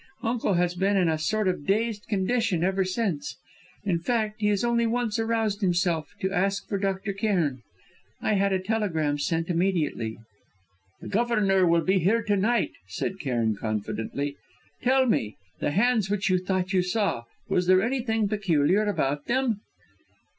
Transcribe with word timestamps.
Uncle 0.23 0.55
has 0.55 0.73
been 0.73 0.97
in 0.97 1.07
a 1.07 1.19
sort 1.19 1.47
of 1.47 1.63
dazed 1.67 2.07
condition 2.07 2.63
ever 2.63 2.83
since; 2.83 3.37
in 3.83 3.99
fact 3.99 4.41
he 4.41 4.47
has 4.47 4.63
only 4.63 4.87
once 4.87 5.19
aroused 5.19 5.61
himself, 5.61 6.15
to 6.19 6.31
ask 6.31 6.67
for 6.67 6.79
Dr. 6.79 7.13
Cairn. 7.13 7.61
I 8.19 8.33
had 8.33 8.51
a 8.51 8.57
telegram 8.57 9.19
sent 9.19 9.47
immediately." 9.47 10.17
"The 11.01 11.07
governor 11.07 11.67
will 11.67 11.83
be 11.85 11.99
here 11.99 12.23
to 12.23 12.35
night," 12.35 12.71
said 12.87 13.19
Cairn 13.19 13.55
confidently. 13.55 14.37
"Tell 14.81 15.05
me, 15.05 15.37
the 15.59 15.69
hands 15.69 16.09
which 16.09 16.31
you 16.31 16.39
thought 16.39 16.73
you 16.73 16.81
saw: 16.81 17.25
was 17.47 17.67
there 17.67 17.83
anything 17.83 18.27
peculiar 18.27 18.83
about 18.85 19.25
them?" 19.27 19.61